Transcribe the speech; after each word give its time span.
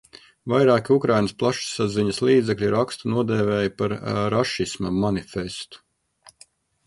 Vairāki 0.51 0.93
Ukrainas 0.93 1.33
plašsaziņas 1.41 2.21
līdzekļi 2.29 2.71
rakstu 2.75 3.11
nodēvēja 3.13 3.73
par 3.81 3.93
rašisma 4.37 4.93
manifestu. 5.03 5.85